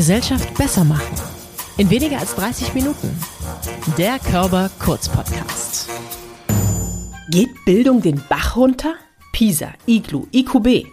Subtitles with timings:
[0.00, 1.14] Gesellschaft besser machen.
[1.76, 3.14] In weniger als 30 Minuten.
[3.98, 5.90] Der Körper Kurz Podcast.
[7.28, 8.94] Geht Bildung den Bach runter?
[9.34, 10.86] PISA, IGLU, IQB.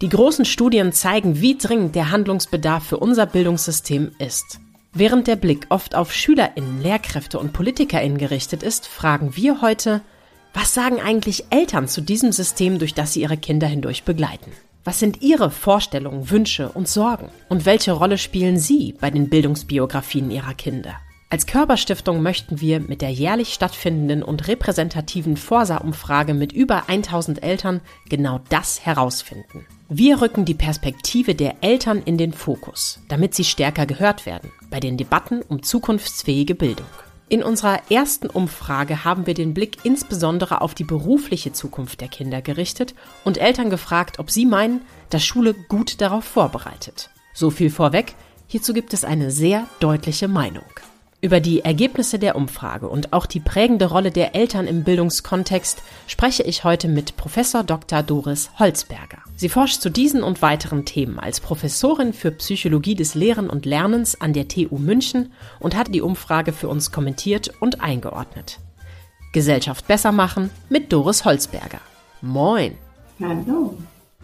[0.00, 4.58] Die großen Studien zeigen, wie dringend der Handlungsbedarf für unser Bildungssystem ist.
[4.92, 10.00] Während der Blick oft auf SchülerInnen, Lehrkräfte und PolitikerInnen gerichtet ist, fragen wir heute,
[10.52, 14.50] was sagen eigentlich Eltern zu diesem System, durch das sie ihre Kinder hindurch begleiten?
[14.84, 17.28] Was sind Ihre Vorstellungen, Wünsche und Sorgen?
[17.48, 20.96] Und welche Rolle spielen Sie bei den Bildungsbiografien Ihrer Kinder?
[21.30, 27.82] Als Körperstiftung möchten wir mit der jährlich stattfindenden und repräsentativen Forsa-Umfrage mit über 1000 Eltern
[28.08, 29.66] genau das herausfinden.
[29.90, 34.80] Wir rücken die Perspektive der Eltern in den Fokus, damit sie stärker gehört werden bei
[34.80, 36.86] den Debatten um zukunftsfähige Bildung.
[37.30, 42.40] In unserer ersten Umfrage haben wir den Blick insbesondere auf die berufliche Zukunft der Kinder
[42.40, 47.10] gerichtet und Eltern gefragt, ob sie meinen, dass Schule gut darauf vorbereitet.
[47.34, 48.14] So viel vorweg,
[48.46, 50.64] hierzu gibt es eine sehr deutliche Meinung.
[51.20, 56.44] Über die Ergebnisse der Umfrage und auch die prägende Rolle der Eltern im Bildungskontext spreche
[56.44, 58.04] ich heute mit Professor Dr.
[58.04, 59.18] Doris Holzberger.
[59.34, 64.20] Sie forscht zu diesen und weiteren Themen als Professorin für Psychologie des Lehren und Lernens
[64.20, 68.60] an der TU München und hat die Umfrage für uns kommentiert und eingeordnet.
[69.32, 71.80] Gesellschaft besser machen mit Doris Holzberger.
[72.22, 72.78] Moin.
[73.20, 73.76] Hallo.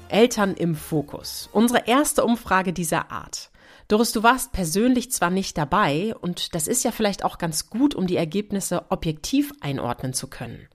[0.09, 1.49] Eltern im Fokus.
[1.51, 3.51] Unsere erste Umfrage dieser Art.
[3.89, 7.95] Doris, du warst persönlich zwar nicht dabei und das ist ja vielleicht auch ganz gut,
[7.95, 10.69] um die Ergebnisse objektiv einordnen zu können.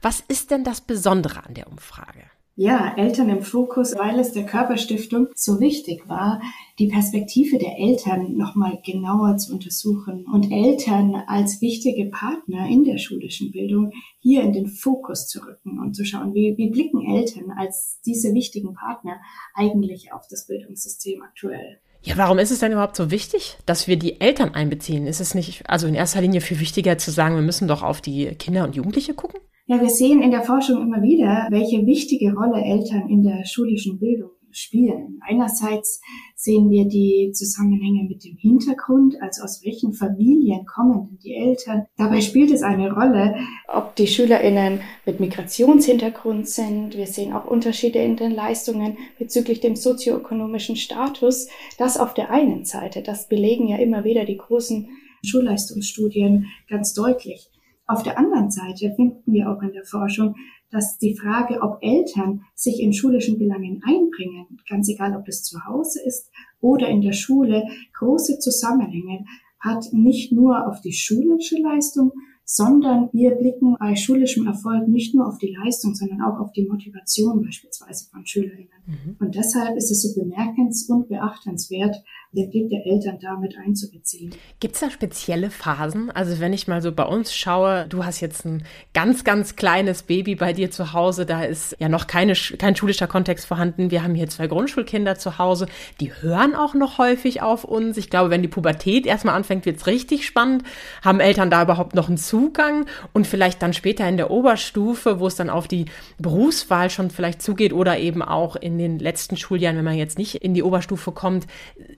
[0.00, 2.22] Was ist denn das Besondere an der Umfrage?
[2.54, 6.42] Ja, Eltern im Fokus, weil es der Körperstiftung so wichtig war,
[6.78, 12.98] die Perspektive der Eltern nochmal genauer zu untersuchen und Eltern als wichtige Partner in der
[12.98, 17.50] schulischen Bildung hier in den Fokus zu rücken und zu schauen, wie, wie blicken Eltern
[17.56, 19.16] als diese wichtigen Partner
[19.54, 21.80] eigentlich auf das Bildungssystem aktuell.
[22.04, 25.06] Ja, warum ist es denn überhaupt so wichtig, dass wir die Eltern einbeziehen?
[25.06, 28.00] Ist es nicht also in erster Linie viel wichtiger zu sagen, wir müssen doch auf
[28.00, 29.40] die Kinder und Jugendliche gucken?
[29.66, 34.00] Ja, wir sehen in der Forschung immer wieder, welche wichtige Rolle Eltern in der schulischen
[34.00, 35.20] Bildung spielen.
[35.26, 36.00] Einerseits
[36.34, 41.86] sehen wir die Zusammenhänge mit dem Hintergrund, also aus welchen Familien kommen denn die Eltern.
[41.96, 43.36] Dabei spielt es eine Rolle,
[43.68, 46.96] ob die SchülerInnen mit Migrationshintergrund sind.
[46.96, 51.48] Wir sehen auch Unterschiede in den Leistungen bezüglich dem sozioökonomischen Status.
[51.78, 54.88] Das auf der einen Seite, das belegen ja immer wieder die großen
[55.24, 57.48] Schulleistungsstudien ganz deutlich.
[57.86, 60.34] Auf der anderen Seite finden wir auch in der Forschung,
[60.72, 65.64] dass die Frage, ob Eltern sich in schulischen Belangen einbringen, ganz egal, ob es zu
[65.66, 69.24] Hause ist oder in der Schule, große Zusammenhänge
[69.60, 72.12] hat nicht nur auf die schulische Leistung,
[72.44, 76.66] sondern wir blicken bei schulischem Erfolg nicht nur auf die Leistung, sondern auch auf die
[76.66, 78.68] Motivation beispielsweise von Schülerinnen.
[78.86, 79.16] Mhm.
[79.20, 81.96] Und deshalb ist es so bemerkens- und beachtenswert,
[82.32, 84.34] den Blick der Eltern damit einzubeziehen.
[84.58, 86.10] Gibt es da spezielle Phasen?
[86.10, 88.64] Also wenn ich mal so bei uns schaue, du hast jetzt ein
[88.94, 93.06] ganz, ganz kleines Baby bei dir zu Hause, da ist ja noch keine, kein schulischer
[93.06, 93.90] Kontext vorhanden.
[93.90, 95.66] Wir haben hier zwei Grundschulkinder zu Hause,
[96.00, 97.98] die hören auch noch häufig auf uns.
[97.98, 100.64] Ich glaube, wenn die Pubertät erstmal anfängt, wird es richtig spannend.
[101.02, 102.86] Haben Eltern da überhaupt noch einen Zugang?
[103.12, 105.84] Und vielleicht dann später in der Oberstufe, wo es dann auf die
[106.18, 110.36] Berufswahl schon vielleicht zugeht oder eben auch in den letzten Schuljahren, wenn man jetzt nicht
[110.36, 111.46] in die Oberstufe kommt,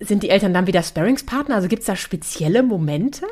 [0.01, 1.55] sind die Eltern dann wieder Sparringspartner?
[1.55, 3.27] Also gibt es da spezielle Momente?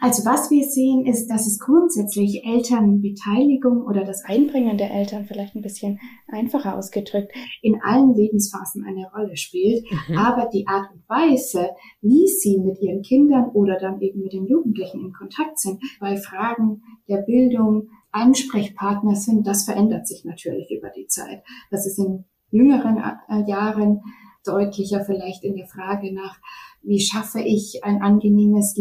[0.00, 5.54] Also was wir sehen, ist, dass es grundsätzlich Elternbeteiligung oder das Einbringen der Eltern vielleicht
[5.54, 5.98] ein bisschen
[6.28, 9.84] einfacher ausgedrückt in allen Lebensphasen eine Rolle spielt.
[10.08, 10.18] Mhm.
[10.18, 11.70] Aber die Art und Weise,
[12.02, 16.16] wie sie mit ihren Kindern oder dann eben mit den Jugendlichen in Kontakt sind, bei
[16.16, 21.42] Fragen der Bildung, Ansprechpartner sind, das verändert sich natürlich über die Zeit.
[21.70, 24.00] Das ist in jüngeren äh, Jahren
[24.44, 26.38] deutlicher vielleicht in der Frage nach,
[26.82, 28.76] wie schaffe ich ein angenehmes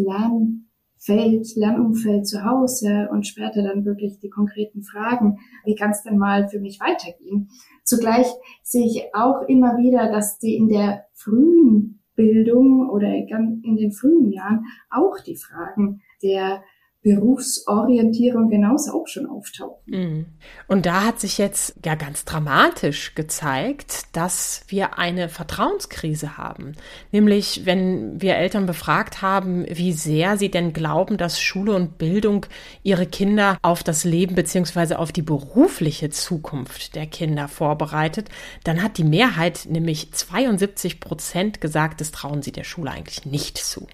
[1.08, 6.18] Lernfeld, Lernumfeld zu Hause und später dann wirklich die konkreten Fragen, wie kann es denn
[6.18, 7.50] mal für mich weitergehen.
[7.84, 8.28] Zugleich
[8.64, 14.32] sehe ich auch immer wieder, dass die in der frühen Bildung oder in den frühen
[14.32, 16.64] Jahren auch die Fragen der
[17.06, 19.84] Berufsorientierung genauso auch schon auftauchen.
[19.86, 20.26] Mhm.
[20.68, 26.74] Und da hat sich jetzt ja ganz dramatisch gezeigt, dass wir eine Vertrauenskrise haben.
[27.12, 32.48] Nämlich, wenn wir Eltern befragt haben, wie sehr sie denn glauben, dass Schule und Bildung
[32.82, 38.30] ihre Kinder auf das Leben beziehungsweise auf die berufliche Zukunft der Kinder vorbereitet,
[38.64, 43.60] dann hat die Mehrheit, nämlich 72 Prozent, gesagt, das trauen sie der Schule eigentlich nicht
[43.60, 43.86] zu.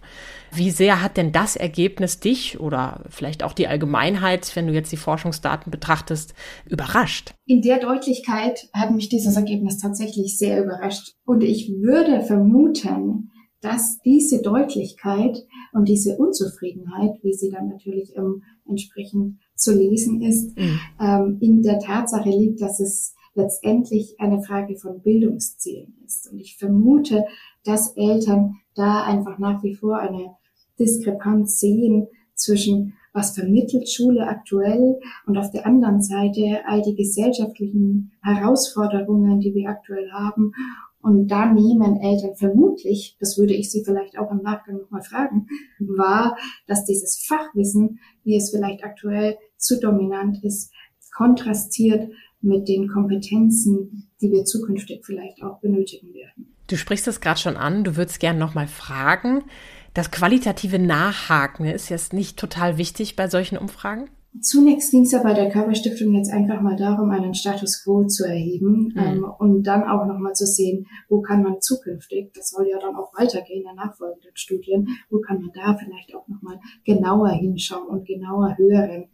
[0.53, 4.91] Wie sehr hat denn das Ergebnis dich oder vielleicht auch die Allgemeinheit, wenn du jetzt
[4.91, 6.33] die Forschungsdaten betrachtest,
[6.69, 7.33] überrascht?
[7.45, 11.15] In der Deutlichkeit hat mich dieses Ergebnis tatsächlich sehr überrascht.
[11.25, 13.31] Und ich würde vermuten,
[13.61, 15.37] dass diese Deutlichkeit
[15.71, 20.79] und diese Unzufriedenheit, wie sie dann natürlich ähm, entsprechend zu lesen ist, mhm.
[20.99, 26.29] ähm, in der Tatsache liegt, dass es letztendlich eine Frage von Bildungszielen ist.
[26.29, 27.23] Und ich vermute,
[27.63, 30.35] dass Eltern da einfach nach wie vor eine
[30.81, 38.11] Diskrepanz sehen zwischen was vermittelt Schule aktuell und auf der anderen Seite all die gesellschaftlichen
[38.21, 40.53] Herausforderungen, die wir aktuell haben.
[41.01, 45.47] Und da nehmen Eltern vermutlich, das würde ich Sie vielleicht auch im Nachgang nochmal fragen,
[45.79, 46.37] wahr,
[46.67, 50.71] dass dieses Fachwissen, wie es vielleicht aktuell zu dominant ist,
[51.13, 52.11] kontrastiert
[52.41, 56.55] mit den Kompetenzen, die wir zukünftig vielleicht auch benötigen werden.
[56.67, 59.43] Du sprichst das gerade schon an, du würdest gerne nochmal fragen.
[59.93, 64.09] Das qualitative Nachhaken ist jetzt nicht total wichtig bei solchen Umfragen?
[64.39, 68.25] Zunächst ging es ja bei der Körperstiftung jetzt einfach mal darum, einen Status quo zu
[68.25, 69.01] erheben mhm.
[69.01, 72.95] ähm, und dann auch nochmal zu sehen, wo kann man zukünftig, das soll ja dann
[72.95, 78.07] auch weitergehen in nachfolgenden Studien, wo kann man da vielleicht auch nochmal genauer hinschauen und
[78.07, 79.09] genauer hören.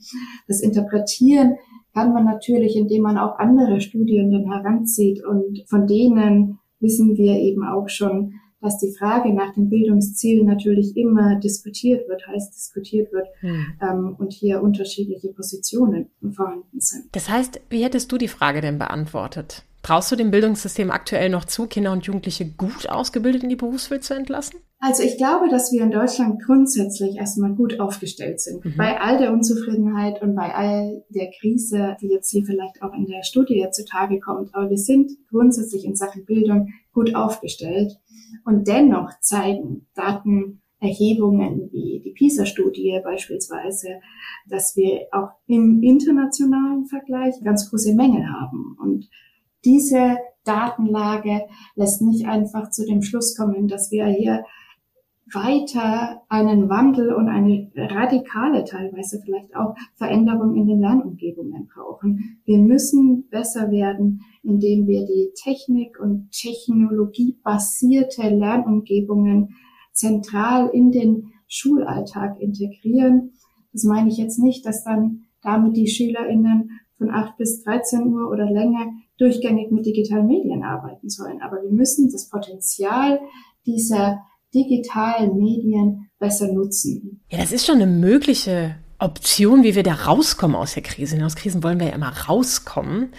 [0.47, 1.55] Das Interpretieren
[1.95, 7.39] kann man natürlich, indem man auch andere Studien dann heranzieht und von denen wissen wir
[7.39, 13.11] eben auch schon, dass die Frage nach den Bildungszielen natürlich immer diskutiert wird, heißt diskutiert
[13.11, 13.65] wird hm.
[13.81, 17.05] ähm, und hier unterschiedliche Positionen vorhanden sind.
[17.11, 19.63] Das heißt, wie hättest du die Frage denn beantwortet?
[19.83, 24.03] Traust du dem Bildungssystem aktuell noch zu, Kinder und Jugendliche gut ausgebildet in die Berufswelt
[24.03, 24.59] zu entlassen?
[24.79, 28.63] Also ich glaube, dass wir in Deutschland grundsätzlich erstmal gut aufgestellt sind.
[28.63, 28.73] Mhm.
[28.77, 33.05] Bei all der Unzufriedenheit und bei all der Krise, die jetzt hier vielleicht auch in
[33.05, 34.53] der Studie zutage kommt.
[34.53, 36.67] Aber wir sind grundsätzlich in Sachen Bildung
[36.97, 37.99] gut aufgestellt.
[38.43, 43.99] Und dennoch zeigen Datenerhebungen wie die PISA-Studie beispielsweise,
[44.49, 48.75] dass wir auch im internationalen Vergleich ganz große Mängel haben.
[48.81, 49.07] Und
[49.63, 51.41] diese Datenlage
[51.75, 54.43] lässt mich einfach zu dem Schluss kommen, dass wir hier
[55.33, 62.39] weiter einen Wandel und eine radikale teilweise vielleicht auch Veränderung in den Lernumgebungen brauchen.
[62.45, 69.55] Wir müssen besser werden, indem wir die Technik- und technologiebasierte Lernumgebungen
[69.91, 73.33] zentral in den Schulalltag integrieren.
[73.73, 78.29] Das meine ich jetzt nicht, dass dann damit die SchülerInnen von 8 bis 13 Uhr
[78.29, 81.41] oder länger durchgängig mit digitalen Medien arbeiten sollen.
[81.41, 83.19] Aber wir müssen das Potenzial
[83.65, 84.19] dieser
[84.53, 87.21] digitalen Medien besser nutzen.
[87.29, 91.23] Ja, das ist schon eine mögliche Option, wie wir da rauskommen aus der Krise.
[91.23, 93.09] Aus Krisen wollen wir ja immer rauskommen.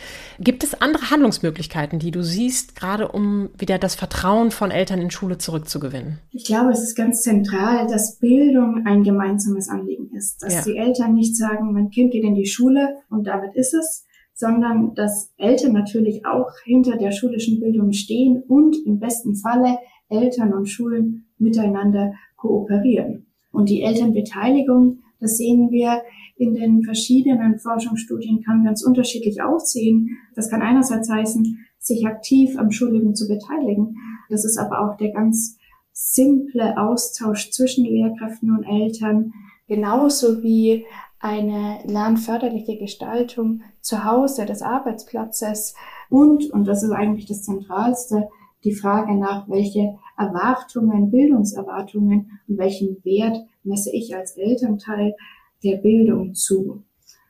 [0.40, 5.12] Gibt es andere Handlungsmöglichkeiten, die du siehst, gerade um wieder das Vertrauen von Eltern in
[5.12, 6.18] Schule zurückzugewinnen?
[6.32, 10.42] Ich glaube, es ist ganz zentral, dass Bildung ein gemeinsames Anliegen ist.
[10.42, 10.62] Dass ja.
[10.64, 14.04] die Eltern nicht sagen, mein Kind geht in die Schule und damit ist es,
[14.34, 20.52] sondern dass Eltern natürlich auch hinter der schulischen Bildung stehen und im besten Falle Eltern
[20.52, 23.26] und Schulen miteinander kooperieren.
[23.52, 26.02] Und die Elternbeteiligung, das sehen wir
[26.36, 30.18] in den verschiedenen Forschungsstudien, kann ganz unterschiedlich aussehen.
[30.34, 33.96] Das kann einerseits heißen, sich aktiv am Schulleben zu beteiligen.
[34.28, 35.56] Das ist aber auch der ganz
[35.92, 39.32] simple Austausch zwischen Lehrkräften und Eltern,
[39.66, 40.84] genauso wie
[41.20, 45.74] eine lernförderliche Gestaltung zu Hause des Arbeitsplatzes
[46.08, 48.28] und, und das ist eigentlich das Zentralste,
[48.64, 55.14] die Frage nach, welche Erwartungen, Bildungserwartungen und welchen Wert messe ich als Elternteil
[55.62, 56.82] der Bildung zu.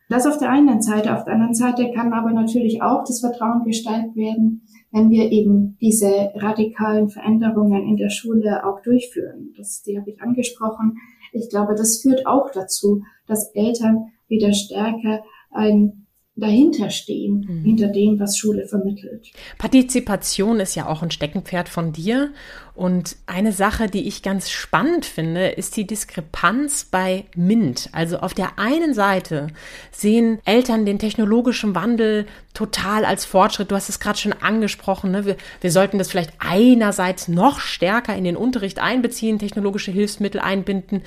[0.09, 1.15] Das auf der einen Seite.
[1.15, 5.77] Auf der anderen Seite kann aber natürlich auch das Vertrauen gestärkt werden, wenn wir eben
[5.83, 9.53] diese radikalen Veränderungen in der Schule auch durchführen.
[9.57, 10.97] Das, die habe ich angesprochen.
[11.33, 16.07] Ich glaube, das führt auch dazu, dass Eltern wieder stärker ein
[16.39, 17.65] dahinter stehen, mhm.
[17.65, 19.31] hinter dem, was Schule vermittelt.
[19.59, 22.31] Partizipation ist ja auch ein Steckenpferd von dir.
[22.79, 27.89] Und eine Sache, die ich ganz spannend finde, ist die Diskrepanz bei MINT.
[27.91, 29.49] Also auf der einen Seite
[29.91, 33.73] sehen Eltern den technologischen Wandel total als Fortschritt.
[33.73, 35.11] Du hast es gerade schon angesprochen.
[35.11, 35.27] Ne?
[35.27, 41.03] Wir, wir sollten das vielleicht einerseits noch stärker in den Unterricht einbeziehen, technologische Hilfsmittel einbinden.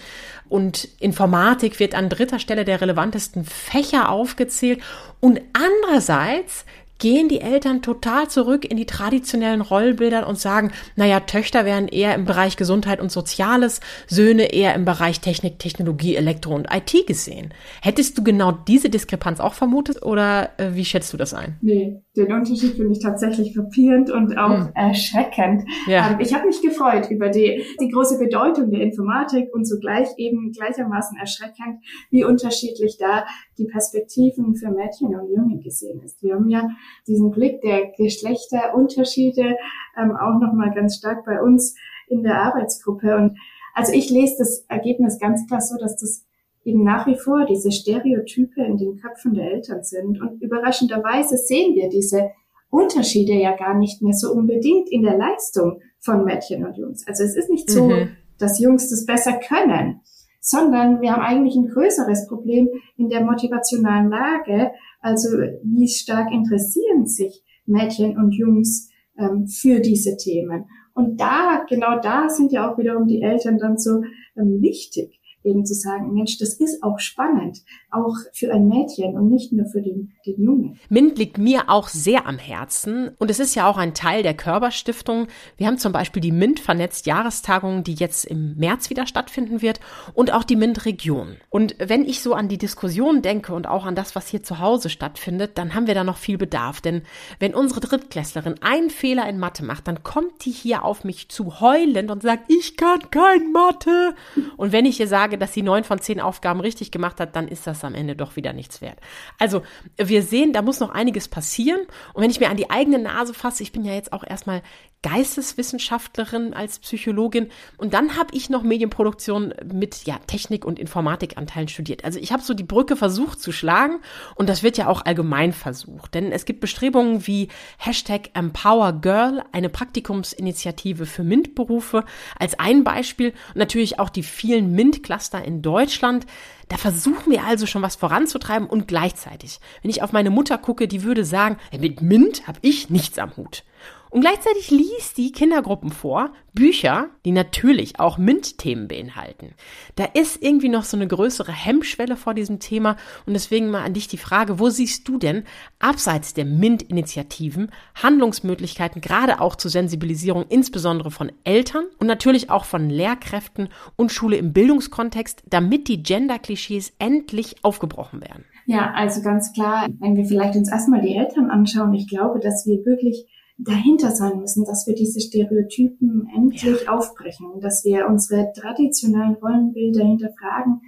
[0.50, 4.81] Und Informatik wird an dritter Stelle der relevantesten Fächer aufgezählt.
[5.21, 6.65] Und andererseits
[7.01, 12.13] gehen die Eltern total zurück in die traditionellen Rollbilder und sagen, naja, Töchter wären eher
[12.13, 17.53] im Bereich Gesundheit und Soziales, Söhne eher im Bereich Technik, Technologie, Elektro und IT gesehen.
[17.81, 21.57] Hättest du genau diese Diskrepanz auch vermutet oder äh, wie schätzt du das ein?
[21.61, 24.71] Nee, den Unterschied finde ich tatsächlich verpierend und auch hm.
[24.75, 25.63] erschreckend.
[25.87, 26.11] Ja.
[26.11, 30.51] Ähm, ich habe mich gefreut über die, die große Bedeutung der Informatik und zugleich eben
[30.51, 33.25] gleichermaßen erschreckend, wie unterschiedlich da
[33.57, 36.21] die Perspektiven für Mädchen und Jungen gesehen ist.
[36.21, 36.69] Wir haben ja
[37.07, 39.55] diesen Blick der Geschlechterunterschiede
[39.97, 41.75] ähm, auch nochmal ganz stark bei uns
[42.07, 43.15] in der Arbeitsgruppe.
[43.15, 43.37] Und
[43.73, 46.25] also ich lese das Ergebnis ganz klar so, dass das
[46.63, 50.21] eben nach wie vor diese Stereotype in den Köpfen der Eltern sind.
[50.21, 52.29] Und überraschenderweise sehen wir diese
[52.69, 57.05] Unterschiede ja gar nicht mehr so unbedingt in der Leistung von Mädchen und Jungs.
[57.07, 58.09] Also es ist nicht so, mhm.
[58.37, 60.01] dass Jungs das besser können,
[60.39, 64.71] sondern wir haben eigentlich ein größeres Problem in der motivationalen Lage.
[65.01, 65.29] Also
[65.63, 70.65] wie stark interessieren sich Mädchen und Jungs ähm, für diese Themen.
[70.93, 74.01] Und da, genau da sind ja auch wiederum die Eltern dann so
[74.37, 79.29] ähm, wichtig eben zu sagen, Mensch, das ist auch spannend, auch für ein Mädchen und
[79.29, 80.79] nicht nur für den, den Jungen.
[80.89, 84.33] MINT liegt mir auch sehr am Herzen und es ist ja auch ein Teil der
[84.33, 85.27] Körperstiftung.
[85.57, 89.79] Wir haben zum Beispiel die MINT vernetzt Jahrestagung, die jetzt im März wieder stattfinden wird
[90.13, 91.38] und auch die MINT Region.
[91.50, 94.60] Und wenn ich so an die Diskussion denke und auch an das, was hier zu
[94.60, 96.81] Hause stattfindet, dann haben wir da noch viel Bedarf.
[96.81, 97.01] Denn
[97.39, 101.60] wenn unsere Drittklässlerin einen Fehler in Mathe macht, dann kommt die hier auf mich zu
[101.60, 104.15] heulend und sagt, ich kann kein Mathe.
[104.57, 107.35] Und wenn ich ihr sage, sage, dass sie neun von zehn Aufgaben richtig gemacht hat,
[107.35, 108.97] dann ist das am Ende doch wieder nichts wert.
[109.39, 109.63] Also
[109.97, 111.81] wir sehen, da muss noch einiges passieren.
[112.13, 114.61] Und wenn ich mir an die eigene Nase fasse, ich bin ja jetzt auch erstmal
[115.03, 122.05] Geisteswissenschaftlerin als Psychologin und dann habe ich noch Medienproduktion mit ja Technik und Informatikanteilen studiert.
[122.05, 124.00] Also ich habe so die Brücke versucht zu schlagen
[124.35, 127.47] und das wird ja auch allgemein versucht, denn es gibt Bestrebungen wie
[127.79, 132.05] Hashtag EmpowerGirl, eine Praktikumsinitiative für MINT-Berufe
[132.38, 134.73] als ein Beispiel und natürlich auch die vielen
[135.21, 136.25] MINT-Cluster in Deutschland.
[136.69, 140.87] Da versuchen wir also schon was voranzutreiben und gleichzeitig, wenn ich auf meine Mutter gucke,
[140.87, 143.63] die würde sagen, mit MINT habe ich nichts am Hut.
[144.11, 149.53] Und gleichzeitig liest die Kindergruppen vor Bücher, die natürlich auch MINT-Themen beinhalten.
[149.95, 153.93] Da ist irgendwie noch so eine größere Hemmschwelle vor diesem Thema und deswegen mal an
[153.93, 155.45] dich die Frage, wo siehst du denn
[155.79, 162.89] abseits der MINT-Initiativen Handlungsmöglichkeiten, gerade auch zur Sensibilisierung insbesondere von Eltern und natürlich auch von
[162.89, 168.43] Lehrkräften und Schule im Bildungskontext, damit die Gender-Klischees endlich aufgebrochen werden?
[168.65, 172.65] Ja, also ganz klar, wenn wir vielleicht uns erstmal die Eltern anschauen, ich glaube, dass
[172.65, 173.25] wir wirklich
[173.63, 176.93] dahinter sein müssen, dass wir diese Stereotypen endlich ja.
[176.93, 180.81] aufbrechen, dass wir unsere traditionellen Rollenbilder hinterfragen,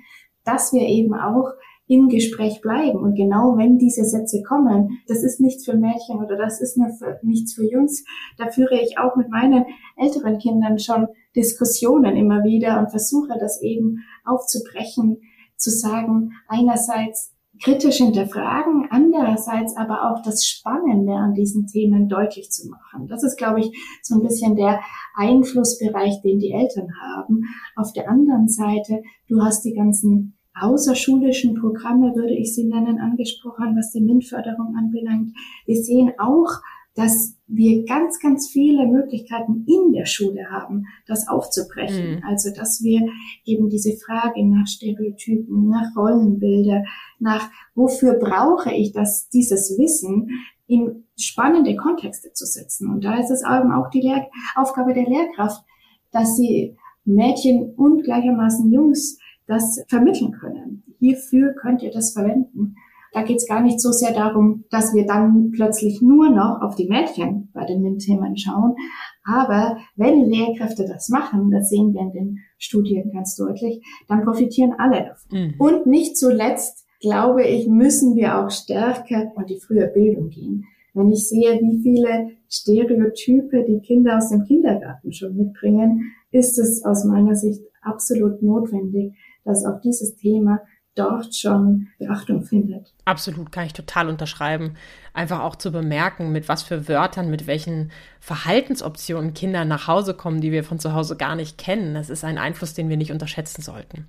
[0.43, 1.51] dass wir eben auch
[1.87, 2.99] im Gespräch bleiben.
[2.99, 6.79] Und genau wenn diese Sätze kommen, das ist nichts für Mädchen oder das ist
[7.21, 8.03] nichts für Jungs,
[8.37, 9.65] da führe ich auch mit meinen
[9.97, 15.21] älteren Kindern schon Diskussionen immer wieder und versuche das eben aufzubrechen,
[15.57, 17.32] zu sagen, einerseits,
[17.63, 23.07] kritisch hinterfragen, andererseits aber auch das Spannende an diesen Themen deutlich zu machen.
[23.07, 24.81] Das ist, glaube ich, so ein bisschen der
[25.15, 27.43] Einflussbereich, den die Eltern haben.
[27.75, 33.75] Auf der anderen Seite, du hast die ganzen außerschulischen Programme, würde ich sie nennen, angesprochen,
[33.75, 35.31] was die MINT-Förderung anbelangt.
[35.65, 36.51] Wir sehen auch,
[36.95, 42.17] dass wir ganz, ganz viele Möglichkeiten in der Schule haben, das aufzubrechen.
[42.17, 42.23] Mhm.
[42.23, 43.01] Also, dass wir
[43.45, 46.83] eben diese Frage nach Stereotypen, nach Rollenbilder,
[47.19, 50.29] nach wofür brauche ich das, dieses Wissen
[50.67, 52.91] in spannende Kontexte zu setzen.
[52.91, 55.63] Und da ist es eben auch die Lehr Aufgabe der Lehrkraft,
[56.11, 60.83] dass sie Mädchen und gleichermaßen Jungs das vermitteln können.
[60.99, 62.75] Hierfür könnt ihr das verwenden.
[63.13, 66.75] Da geht es gar nicht so sehr darum, dass wir dann plötzlich nur noch auf
[66.75, 68.75] die Mädchen bei den MINT-Themen schauen.
[69.23, 74.73] Aber wenn Lehrkräfte das machen, das sehen wir in den Studien ganz deutlich, dann profitieren
[74.77, 75.39] alle davon.
[75.39, 75.53] Mhm.
[75.59, 80.65] Und nicht zuletzt, glaube ich, müssen wir auch stärker an die frühe Bildung gehen.
[80.93, 86.83] Wenn ich sehe, wie viele Stereotype die Kinder aus dem Kindergarten schon mitbringen, ist es
[86.83, 90.61] aus meiner Sicht absolut notwendig, dass auch dieses Thema
[90.95, 92.93] dort schon Beachtung findet.
[93.05, 94.75] Absolut, kann ich total unterschreiben.
[95.13, 100.41] Einfach auch zu bemerken, mit was für Wörtern, mit welchen Verhaltensoptionen Kinder nach Hause kommen,
[100.41, 101.93] die wir von zu Hause gar nicht kennen.
[101.93, 104.07] Das ist ein Einfluss, den wir nicht unterschätzen sollten.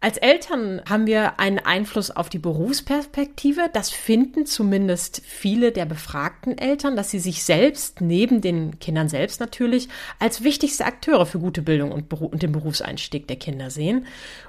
[0.00, 3.68] Als Eltern haben wir einen Einfluss auf die Berufsperspektive.
[3.72, 9.40] Das finden zumindest viele der befragten Eltern, dass sie sich selbst, neben den Kindern selbst
[9.40, 9.88] natürlich,
[10.20, 14.06] als wichtigste Akteure für gute Bildung und, und den Berufseinstieg der Kinder sehen.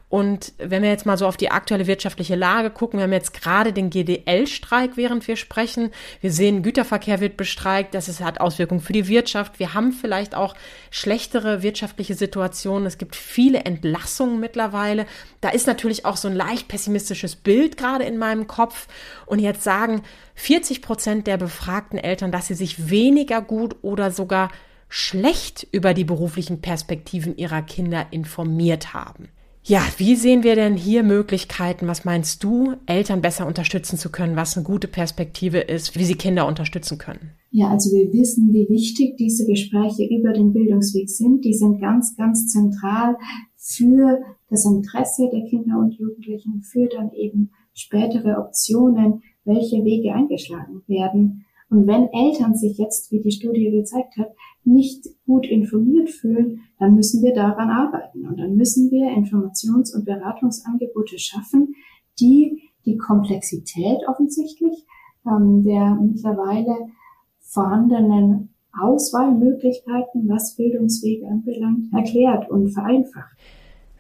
[0.10, 3.40] Und wenn wir jetzt mal so auf die aktuelle wirtschaftliche Lage gucken, wir haben jetzt
[3.40, 5.92] gerade den GDL-Streik, während wir sprechen.
[6.20, 9.60] Wir sehen, Güterverkehr wird bestreikt, das ist, hat Auswirkungen für die Wirtschaft.
[9.60, 10.56] Wir haben vielleicht auch
[10.90, 12.88] schlechtere wirtschaftliche Situationen.
[12.88, 15.06] Es gibt viele Entlassungen mittlerweile.
[15.42, 18.88] Da ist natürlich auch so ein leicht pessimistisches Bild gerade in meinem Kopf.
[19.28, 20.02] Und jetzt sagen
[20.34, 24.50] 40 Prozent der befragten Eltern, dass sie sich weniger gut oder sogar
[24.88, 29.30] schlecht über die beruflichen Perspektiven ihrer Kinder informiert haben.
[29.70, 31.86] Ja, wie sehen wir denn hier Möglichkeiten?
[31.86, 36.16] Was meinst du, Eltern besser unterstützen zu können, was eine gute Perspektive ist, wie sie
[36.16, 37.34] Kinder unterstützen können?
[37.52, 41.46] Ja, also wir wissen, wie wichtig diese Gespräche über den Bildungsweg sind.
[41.46, 43.16] Die sind ganz, ganz zentral
[43.58, 44.18] für
[44.50, 51.46] das Interesse der Kinder und Jugendlichen, für dann eben spätere Optionen, welche Wege eingeschlagen werden.
[51.70, 54.32] Und wenn Eltern sich jetzt, wie die Studie gezeigt hat,
[54.64, 58.26] nicht gut informiert fühlen, dann müssen wir daran arbeiten.
[58.26, 61.76] Und dann müssen wir Informations- und Beratungsangebote schaffen,
[62.20, 64.86] die die Komplexität offensichtlich
[65.26, 66.90] ähm, der mittlerweile
[67.40, 68.50] vorhandenen
[68.80, 73.38] Auswahlmöglichkeiten, was Bildungswege anbelangt, erklärt und vereinfacht.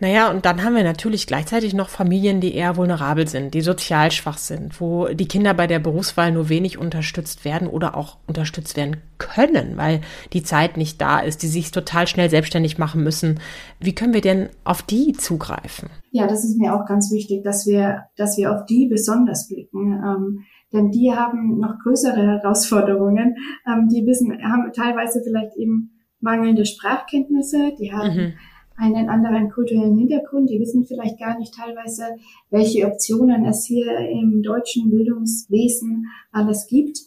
[0.01, 4.11] Naja, und dann haben wir natürlich gleichzeitig noch Familien, die eher vulnerabel sind, die sozial
[4.11, 8.77] schwach sind, wo die Kinder bei der Berufswahl nur wenig unterstützt werden oder auch unterstützt
[8.77, 9.99] werden können, weil
[10.31, 13.41] die Zeit nicht da ist, die sich total schnell selbstständig machen müssen.
[13.81, 15.89] Wie können wir denn auf die zugreifen?
[16.11, 20.01] Ja, das ist mir auch ganz wichtig, dass wir, dass wir auf die besonders blicken.
[20.01, 20.39] Ähm,
[20.71, 23.35] denn die haben noch größere Herausforderungen.
[23.67, 25.91] Ähm, die wissen, haben teilweise vielleicht eben
[26.21, 28.33] mangelnde Sprachkenntnisse, die haben mhm
[28.79, 30.49] einen anderen kulturellen Hintergrund.
[30.49, 32.03] Die wissen vielleicht gar nicht teilweise,
[32.49, 36.99] welche Optionen es hier im deutschen Bildungswesen alles gibt.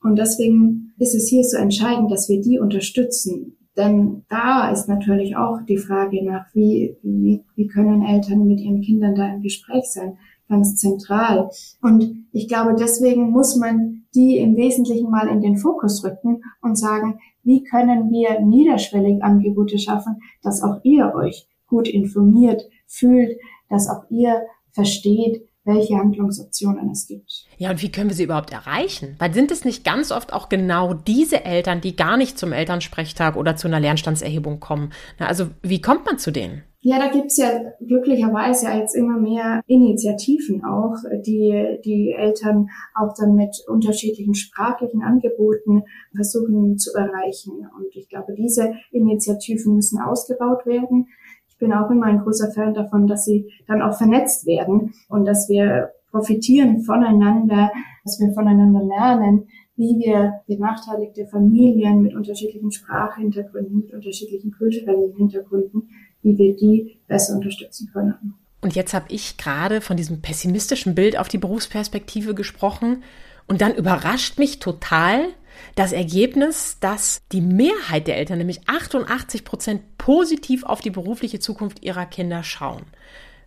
[0.00, 3.56] Und deswegen ist es hier so entscheidend, dass wir die unterstützen.
[3.76, 8.80] Denn da ist natürlich auch die Frage nach, wie, wie, wie können Eltern mit ihren
[8.80, 10.16] Kindern da im Gespräch sein,
[10.48, 11.50] ganz zentral.
[11.82, 16.76] Und ich glaube, deswegen muss man die im Wesentlichen mal in den Fokus rücken und
[16.76, 23.38] sagen, wie können wir niederschwellig Angebote schaffen, dass auch ihr euch gut informiert fühlt,
[23.68, 27.44] dass auch ihr versteht, welche Handlungsoptionen es gibt.
[27.58, 29.16] Ja, und wie können wir sie überhaupt erreichen?
[29.18, 33.36] Weil sind es nicht ganz oft auch genau diese Eltern, die gar nicht zum Elternsprechtag
[33.36, 34.92] oder zu einer Lernstandserhebung kommen?
[35.18, 36.62] Na, also wie kommt man zu denen?
[36.88, 37.48] Ja, da gibt's ja
[37.84, 40.94] glücklicherweise jetzt immer mehr Initiativen auch,
[41.26, 45.82] die die Eltern auch dann mit unterschiedlichen sprachlichen Angeboten
[46.14, 47.66] versuchen zu erreichen.
[47.76, 51.08] Und ich glaube, diese Initiativen müssen ausgebaut werden.
[51.48, 55.24] Ich bin auch immer ein großer Fan davon, dass sie dann auch vernetzt werden und
[55.24, 57.72] dass wir profitieren voneinander,
[58.04, 65.88] dass wir voneinander lernen, wie wir benachteiligte Familien mit unterschiedlichen Sprachhintergründen, mit unterschiedlichen kulturellen Hintergründen
[66.26, 68.34] wie wir die besser unterstützen können.
[68.60, 73.04] Und jetzt habe ich gerade von diesem pessimistischen Bild auf die Berufsperspektive gesprochen.
[73.46, 75.28] Und dann überrascht mich total
[75.76, 81.84] das Ergebnis, dass die Mehrheit der Eltern, nämlich 88 Prozent, positiv auf die berufliche Zukunft
[81.84, 82.82] ihrer Kinder schauen.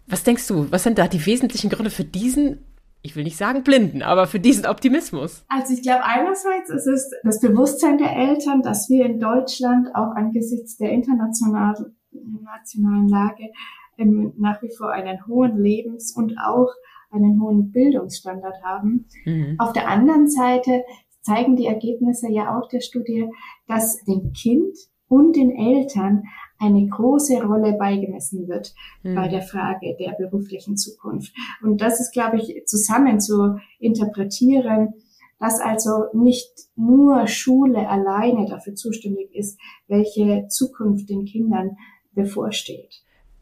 [0.07, 2.59] Was denkst du, was sind da die wesentlichen Gründe für diesen
[3.01, 5.45] ich will nicht sagen blinden, aber für diesen Optimismus?
[5.47, 10.15] Also ich glaube, einerseits ist es das Bewusstsein der Eltern, dass wir in Deutschland auch
[10.15, 13.51] angesichts der internationalen nationalen Lage
[13.97, 16.69] ähm, nach wie vor einen hohen Lebens- und auch
[17.11, 19.05] einen hohen Bildungsstandard haben.
[19.25, 19.55] Mhm.
[19.57, 20.83] Auf der anderen Seite
[21.21, 23.29] zeigen die Ergebnisse ja auch der Studie,
[23.67, 24.75] dass dem Kind
[25.07, 26.23] und den Eltern
[26.59, 29.15] eine große Rolle beigemessen wird mhm.
[29.15, 31.33] bei der Frage der beruflichen Zukunft.
[31.61, 34.93] Und das ist, glaube ich, zusammen zu interpretieren,
[35.39, 41.77] dass also nicht nur Schule alleine dafür zuständig ist, welche Zukunft den Kindern
[42.11, 43.01] bevorsteht.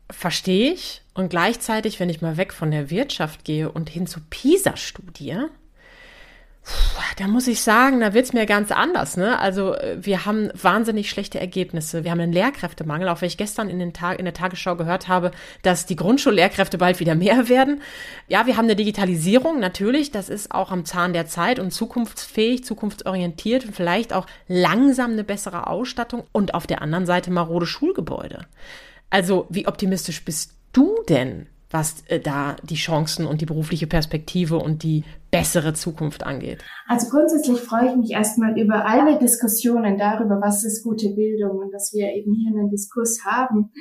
[0.09, 1.01] Verstehe ich.
[1.13, 5.47] Und gleichzeitig, wenn ich mal weg von der Wirtschaft gehe und hin zur PISA-Studie,
[7.17, 9.17] da muss ich sagen, da wird's mir ganz anders.
[9.17, 9.39] Ne?
[9.39, 12.03] Also äh, wir haben wahnsinnig schlechte Ergebnisse.
[12.03, 15.07] Wir haben einen Lehrkräftemangel, auch wenn ich gestern in, den Tag, in der Tagesschau gehört
[15.07, 15.31] habe,
[15.63, 17.81] dass die Grundschullehrkräfte bald wieder mehr werden.
[18.27, 20.11] Ja, wir haben eine Digitalisierung, natürlich.
[20.11, 25.23] Das ist auch am Zahn der Zeit und zukunftsfähig, zukunftsorientiert und vielleicht auch langsam eine
[25.23, 26.23] bessere Ausstattung.
[26.31, 28.45] Und auf der anderen Seite marode Schulgebäude.
[29.09, 34.57] Also wie optimistisch bist du denn was äh, da die Chancen und die berufliche Perspektive
[34.57, 36.63] und die bessere Zukunft angeht?
[36.87, 41.73] Also grundsätzlich freue ich mich erstmal über alle Diskussionen darüber, was ist gute Bildung und
[41.73, 43.71] dass wir eben hier einen Diskurs haben.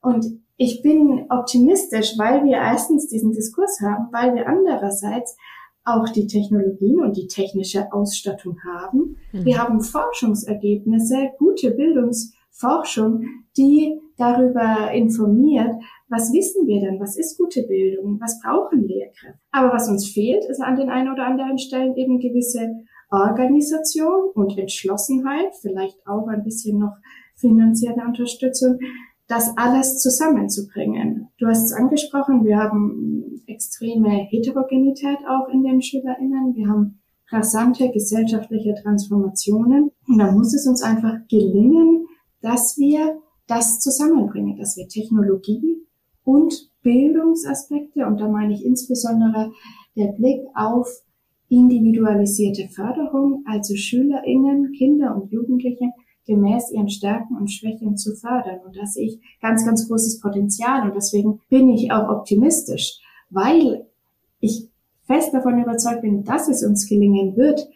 [0.00, 5.36] Und ich bin optimistisch, weil wir erstens diesen Diskurs haben, weil wir andererseits
[5.84, 9.16] auch die Technologien und die technische Ausstattung haben.
[9.32, 9.44] Mhm.
[9.44, 13.24] Wir haben Forschungsergebnisse, gute Bildungsforschung,
[13.56, 15.74] die darüber informiert,
[16.08, 17.00] was wissen wir denn?
[17.00, 18.20] Was ist gute Bildung?
[18.20, 19.38] Was brauchen Lehrkräfte?
[19.50, 22.74] Aber was uns fehlt, ist an den einen oder anderen Stellen eben gewisse
[23.10, 26.96] Organisation und Entschlossenheit, vielleicht auch ein bisschen noch
[27.36, 28.78] finanzielle Unterstützung,
[29.28, 31.28] das alles zusammenzubringen.
[31.38, 36.54] Du hast es angesprochen, wir haben extreme Heterogenität auch in den SchülerInnen.
[36.54, 39.90] Wir haben rasante gesellschaftliche Transformationen.
[40.06, 42.06] Und da muss es uns einfach gelingen,
[42.40, 45.86] dass wir das zusammenbringen, dass wir Technologie
[46.24, 49.52] und Bildungsaspekte, und da meine ich insbesondere
[49.96, 50.88] der Blick auf
[51.48, 55.90] individualisierte Förderung, also Schülerinnen, Kinder und Jugendliche
[56.26, 58.60] gemäß ihren Stärken und Schwächen zu fördern.
[58.64, 60.88] Und da sehe ich ganz, ganz großes Potenzial.
[60.88, 62.98] Und deswegen bin ich auch optimistisch,
[63.30, 63.86] weil
[64.40, 64.68] ich
[65.06, 67.68] fest davon überzeugt bin, dass es uns gelingen wird,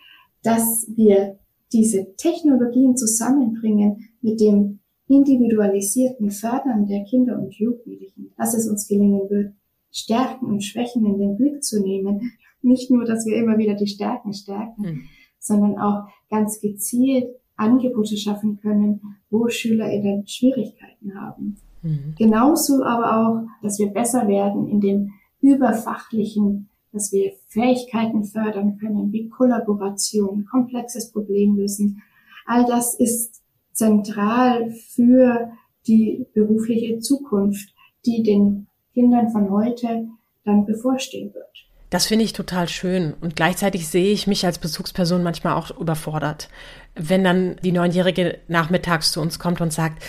[0.42, 1.38] dass wir
[1.72, 4.77] diese Technologien zusammenbringen mit dem
[5.08, 9.54] individualisierten Fördern der Kinder und Jugendlichen, dass es uns gelingen wird,
[9.90, 12.32] Stärken und Schwächen in den Blick zu nehmen.
[12.62, 15.00] Nicht nur, dass wir immer wieder die Stärken stärken, mhm.
[15.38, 21.56] sondern auch ganz gezielt Angebote schaffen können, wo SchülerInnen Schwierigkeiten haben.
[21.82, 22.14] Mhm.
[22.16, 29.12] Genauso aber auch, dass wir besser werden in dem überfachlichen, dass wir Fähigkeiten fördern können,
[29.12, 32.02] wie Kollaboration, komplexes Problemlösen.
[32.46, 33.42] All das ist
[33.78, 35.52] zentral für
[35.86, 37.72] die berufliche Zukunft,
[38.04, 40.08] die den Kindern von heute
[40.44, 41.46] dann bevorstehen wird.
[41.90, 43.14] Das finde ich total schön.
[43.20, 46.48] Und gleichzeitig sehe ich mich als Bezugsperson manchmal auch überfordert.
[46.94, 50.02] Wenn dann die Neunjährige nachmittags zu uns kommt und sagt,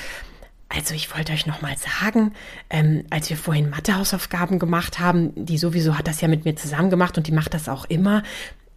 [0.67, 2.33] also ich wollte euch noch mal sagen,
[2.69, 6.89] ähm, als wir vorhin Mathehausaufgaben gemacht haben, die sowieso hat das ja mit mir zusammen
[6.89, 8.23] gemacht und die macht das auch immer,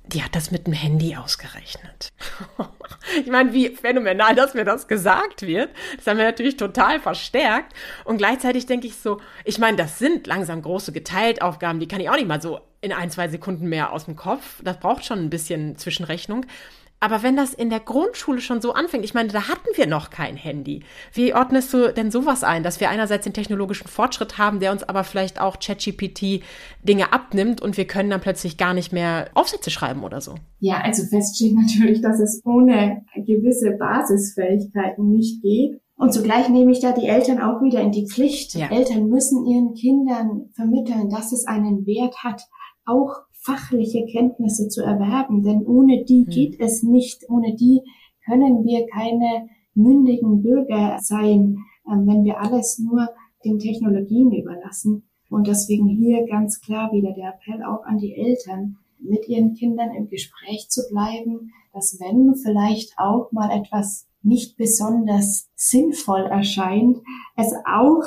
[0.06, 2.12] die hat das mit dem Handy ausgerechnet.
[3.20, 5.70] ich meine, wie phänomenal, dass mir das gesagt wird.
[5.96, 7.72] Das haben wir natürlich total verstärkt.
[8.04, 12.10] Und gleichzeitig denke ich so, ich meine, das sind langsam große Geteiltaufgaben, die kann ich
[12.10, 14.60] auch nicht mal so in ein, zwei Sekunden mehr aus dem Kopf.
[14.64, 16.46] Das braucht schon ein bisschen Zwischenrechnung.
[17.02, 20.10] Aber wenn das in der Grundschule schon so anfängt, ich meine, da hatten wir noch
[20.10, 20.84] kein Handy.
[21.12, 24.84] Wie ordnest du denn sowas ein, dass wir einerseits den technologischen Fortschritt haben, der uns
[24.84, 26.44] aber vielleicht auch ChatGPT
[26.84, 30.36] Dinge abnimmt und wir können dann plötzlich gar nicht mehr Aufsätze schreiben oder so?
[30.60, 35.80] Ja, also fest steht natürlich, dass es ohne gewisse Basisfähigkeiten nicht geht.
[35.96, 38.54] Und zugleich nehme ich da die Eltern auch wieder in die Pflicht.
[38.54, 38.70] Ja.
[38.70, 42.42] Eltern müssen ihren Kindern vermitteln, dass es einen Wert hat,
[42.84, 46.30] auch fachliche Kenntnisse zu erwerben, denn ohne die hm.
[46.30, 47.28] geht es nicht.
[47.28, 47.80] Ohne die
[48.24, 51.58] können wir keine mündigen Bürger sein,
[51.90, 53.08] ähm, wenn wir alles nur
[53.44, 55.04] den Technologien überlassen.
[55.28, 59.90] Und deswegen hier ganz klar wieder der Appell auch an die Eltern, mit ihren Kindern
[59.94, 66.98] im Gespräch zu bleiben, dass wenn vielleicht auch mal etwas nicht besonders sinnvoll erscheint,
[67.36, 68.04] es auch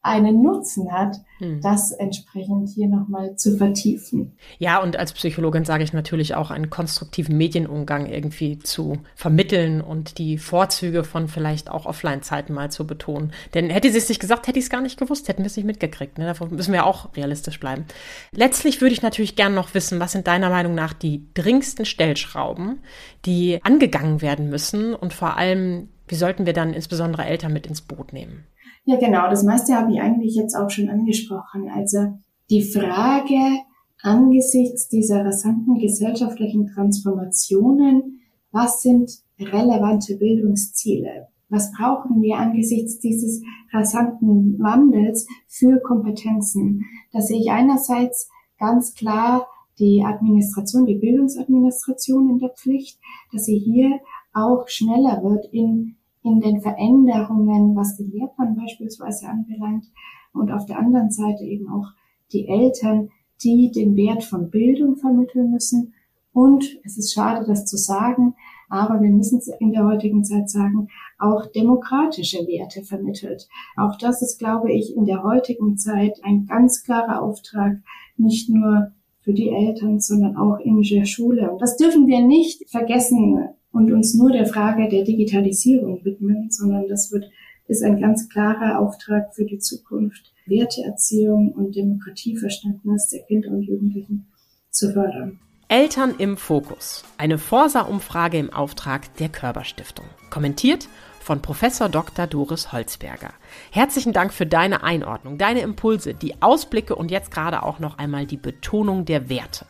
[0.00, 1.60] einen Nutzen hat, hm.
[1.60, 4.36] das entsprechend hier nochmal zu vertiefen.
[4.58, 10.18] Ja, und als Psychologin sage ich natürlich auch, einen konstruktiven Medienumgang irgendwie zu vermitteln und
[10.18, 13.32] die Vorzüge von vielleicht auch Offline-Zeiten mal zu betonen.
[13.54, 15.56] Denn hätte sie es nicht gesagt, hätte ich es gar nicht gewusst, hätten wir es
[15.56, 16.16] nicht mitgekriegt.
[16.16, 16.26] Ne?
[16.26, 17.84] Davon müssen wir auch realistisch bleiben.
[18.30, 22.78] Letztlich würde ich natürlich gerne noch wissen, was sind deiner Meinung nach die dringendsten Stellschrauben,
[23.26, 27.82] die angegangen werden müssen und vor allem, wie sollten wir dann insbesondere Eltern mit ins
[27.82, 28.44] Boot nehmen?
[28.88, 29.28] Ja, genau.
[29.28, 31.68] Das meiste habe ich eigentlich jetzt auch schon angesprochen.
[31.68, 32.14] Also
[32.48, 33.58] die Frage
[34.00, 41.28] angesichts dieser rasanten gesellschaftlichen Transformationen, was sind relevante Bildungsziele?
[41.50, 43.42] Was brauchen wir angesichts dieses
[43.74, 46.86] rasanten Wandels für Kompetenzen?
[47.12, 49.48] Da sehe ich einerseits ganz klar
[49.78, 52.98] die Administration, die Bildungsadministration in der Pflicht,
[53.32, 54.00] dass sie hier
[54.32, 55.97] auch schneller wird in
[56.28, 59.86] in den Veränderungen, was den Lehrplan beispielsweise anbelangt
[60.32, 61.88] und auf der anderen Seite eben auch
[62.32, 63.08] die Eltern,
[63.42, 65.94] die den Wert von Bildung vermitteln müssen.
[66.32, 68.34] Und es ist schade, das zu sagen,
[68.68, 70.88] aber wir müssen in der heutigen Zeit sagen,
[71.18, 73.48] auch demokratische Werte vermittelt.
[73.76, 77.78] Auch das ist, glaube ich, in der heutigen Zeit ein ganz klarer Auftrag,
[78.16, 81.50] nicht nur für die Eltern, sondern auch in der Schule.
[81.50, 86.88] Und das dürfen wir nicht vergessen und uns nur der Frage der Digitalisierung widmen, sondern
[86.88, 87.30] das wird,
[87.68, 94.26] ist ein ganz klarer Auftrag für die Zukunft, Werteerziehung und Demokratieverständnis der Kinder und Jugendlichen
[94.70, 95.38] zu fördern.
[95.68, 97.04] Eltern im Fokus.
[97.18, 100.06] Eine Forsa-Umfrage im Auftrag der Körperstiftung.
[100.30, 100.88] Kommentiert
[101.20, 102.26] von Professor Dr.
[102.26, 103.32] Doris Holzberger.
[103.70, 108.26] Herzlichen Dank für deine Einordnung, deine Impulse, die Ausblicke und jetzt gerade auch noch einmal
[108.26, 109.66] die Betonung der Werte.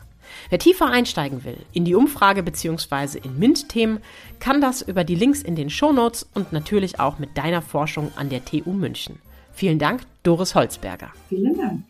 [0.50, 3.18] Wer tiefer einsteigen will in die Umfrage bzw.
[3.18, 4.00] in MINT-Themen,
[4.40, 8.28] kann das über die Links in den Shownotes und natürlich auch mit deiner Forschung an
[8.28, 9.18] der TU München.
[9.52, 11.12] Vielen Dank, Doris Holzberger.
[11.28, 11.82] Vielen Dank.